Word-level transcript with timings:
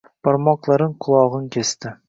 Barmoqlarin, 0.27 0.97
qulog‘in 1.07 1.47
kesdi. 1.59 1.97